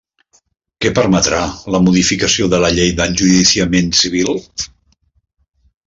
[0.85, 1.41] Què permetrà
[1.75, 4.43] la modificació de la Llei d'enjudiciament civil?